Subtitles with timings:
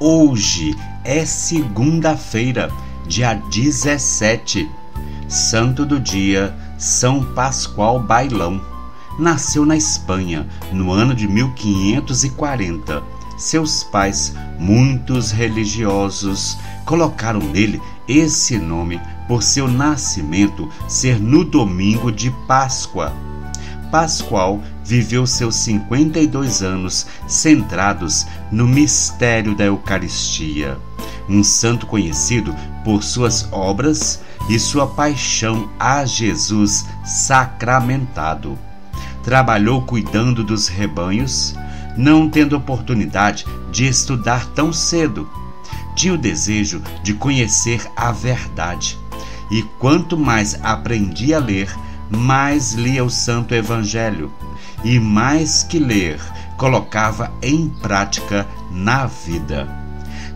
[0.00, 2.70] Hoje é segunda-feira,
[3.08, 4.70] dia 17,
[5.26, 8.60] santo do dia São Pascoal Bailão.
[9.18, 13.02] Nasceu na Espanha no ano de 1540.
[13.36, 22.30] Seus pais, muitos religiosos, colocaram nele esse nome por seu nascimento ser no domingo de
[22.46, 23.12] Páscoa.
[23.90, 30.78] Pascoal viveu seus 52 anos centrados no mistério da Eucaristia,
[31.28, 38.58] um santo conhecido por suas obras e sua paixão a Jesus sacramentado.
[39.22, 41.54] Trabalhou cuidando dos rebanhos,
[41.94, 45.28] não tendo oportunidade de estudar tão cedo.
[45.94, 48.98] Tinha o desejo de conhecer a verdade,
[49.50, 51.70] e quanto mais aprendia a ler,
[52.08, 54.32] mais lia o Santo Evangelho
[54.84, 56.20] e, mais que ler,
[56.56, 59.68] colocava em prática na vida.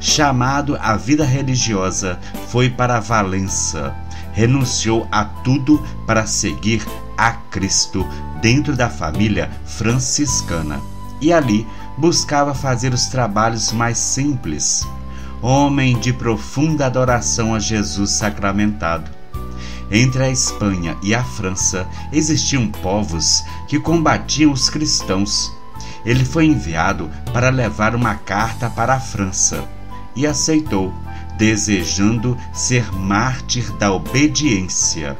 [0.00, 3.94] Chamado à vida religiosa, foi para Valença.
[4.32, 6.84] Renunciou a tudo para seguir
[7.16, 8.06] a Cristo
[8.40, 10.80] dentro da família franciscana
[11.20, 14.86] e ali buscava fazer os trabalhos mais simples.
[15.40, 19.21] Homem de profunda adoração a Jesus sacramentado
[19.92, 25.52] entre a Espanha e a França existiam povos que combatiam os cristãos.
[26.04, 29.68] Ele foi enviado para levar uma carta para a França
[30.16, 30.94] e aceitou,
[31.36, 35.16] desejando ser mártir da obediência.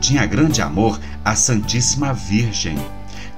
[0.00, 2.76] Tinha grande amor à Santíssima Virgem.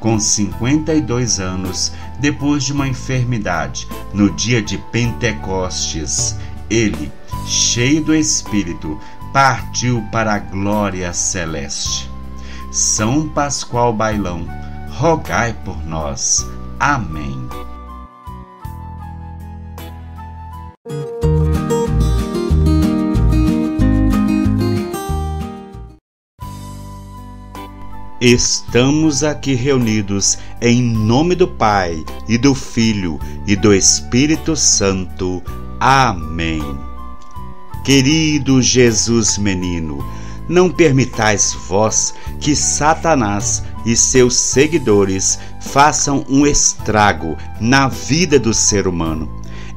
[0.00, 6.36] Com 52 anos, depois de uma enfermidade, no dia de Pentecostes,
[6.68, 7.12] ele,
[7.46, 8.98] cheio do Espírito,
[9.32, 12.10] partiu para a glória celeste.
[12.70, 14.46] São Pascoal Bailão,
[14.90, 16.46] rogai por nós.
[16.78, 17.48] Amém.
[28.20, 33.18] Estamos aqui reunidos em nome do Pai e do Filho
[33.48, 35.42] e do Espírito Santo.
[35.80, 36.91] Amém.
[37.84, 40.06] Querido Jesus menino,
[40.48, 48.86] não permitais vós que Satanás e seus seguidores façam um estrago na vida do ser
[48.86, 49.28] humano,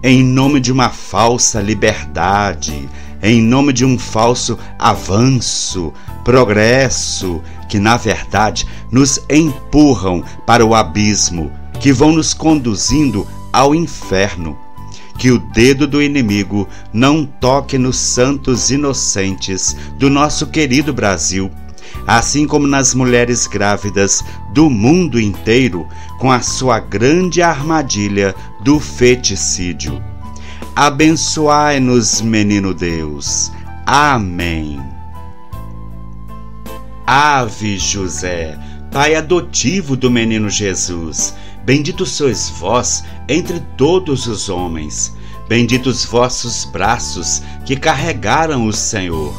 [0.04, 2.88] em nome de uma falsa liberdade,
[3.24, 5.92] em nome de um falso avanço,
[6.24, 14.56] progresso, que na verdade nos empurram para o abismo, que vão nos conduzindo ao inferno
[15.18, 21.50] que o dedo do inimigo não toque nos santos inocentes do nosso querido Brasil,
[22.06, 24.24] assim como nas mulheres grávidas
[24.54, 25.88] do mundo inteiro,
[26.20, 30.02] com a sua grande armadilha do feticídio.
[30.76, 33.52] Abençoai-nos, menino Deus.
[33.86, 34.82] Amém.
[37.08, 38.58] Ave José,
[38.92, 45.16] pai adotivo do menino Jesus, Bendito sois vós entre todos os homens,
[45.50, 49.34] benditos vossos braços que carregaram o Senhor.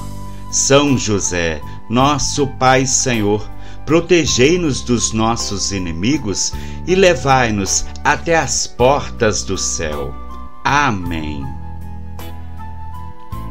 [0.50, 3.48] São José, nosso Pai Senhor,
[3.84, 6.53] protegei-nos dos nossos inimigos
[6.86, 10.12] e levai-nos até as portas do céu.
[10.65, 11.56] Amém.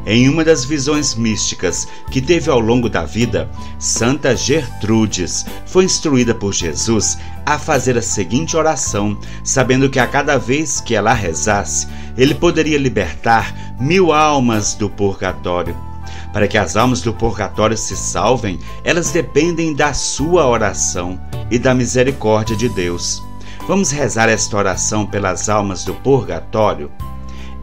[0.06, 6.36] Em uma das visões místicas que teve ao longo da vida, Santa Gertrudes foi instruída
[6.36, 11.88] por Jesus a fazer a seguinte oração, sabendo que a cada vez que ela rezasse,
[12.16, 15.76] ele poderia libertar mil almas do purgatório.
[16.32, 21.20] Para que as almas do purgatório se salvem, elas dependem da sua oração
[21.50, 23.24] e da misericórdia de Deus.
[23.68, 26.92] Vamos rezar esta oração pelas almas do purgatório?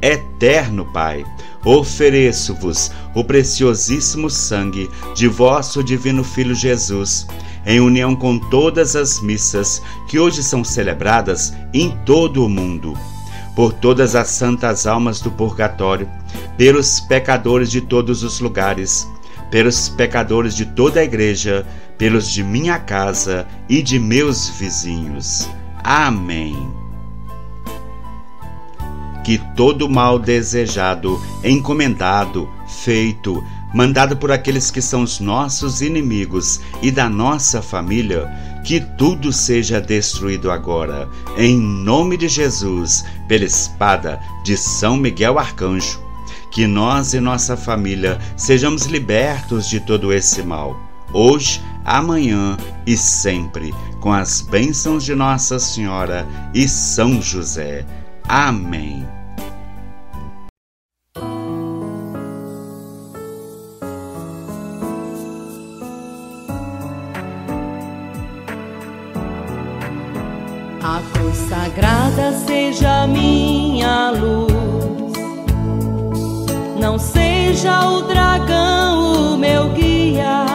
[0.03, 1.25] Eterno Pai,
[1.65, 7.25] ofereço-vos o preciosíssimo sangue de vosso divino Filho Jesus,
[7.65, 12.99] em união com todas as missas que hoje são celebradas em todo o mundo,
[13.55, 16.11] por todas as santas almas do purgatório,
[16.59, 19.09] pelos pecadores de todos os lugares,
[19.53, 21.65] pelos pecadores de toda a igreja,
[21.97, 25.49] pelos de minha casa e de meus vizinhos.
[25.85, 26.82] Amém
[29.25, 33.43] que todo mal desejado, encomendado, feito,
[33.75, 38.29] mandado por aqueles que são os nossos inimigos e da nossa família,
[38.65, 46.01] que tudo seja destruído agora, em nome de Jesus, pela espada de São Miguel Arcanjo.
[46.51, 50.79] Que nós e nossa família sejamos libertos de todo esse mal,
[51.13, 57.87] hoje, amanhã e sempre, com as bênçãos de Nossa Senhora e São José.
[58.35, 59.07] Amém.
[70.83, 75.13] A cruz sagrada seja minha luz,
[76.81, 80.52] não seja o dragão o meu guia.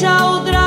[0.00, 0.59] já o.